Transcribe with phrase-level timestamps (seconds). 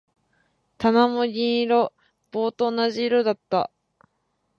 [0.79, 1.93] 棚も銀色。
[2.31, 3.69] 棒と同じ色だった。